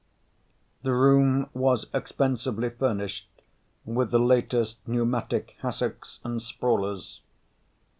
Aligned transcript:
The 0.81 0.95
room 0.95 1.47
was 1.53 1.85
expensively 1.93 2.71
furnished 2.71 3.29
with 3.85 4.09
the 4.09 4.17
latest 4.17 4.79
pneumatic 4.87 5.57
hassocks 5.61 6.19
and 6.23 6.41
sprawlers. 6.41 7.21